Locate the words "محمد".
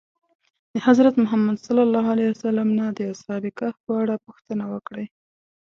1.23-1.57